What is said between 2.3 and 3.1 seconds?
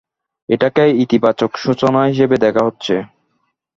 দেখা হচ্ছে।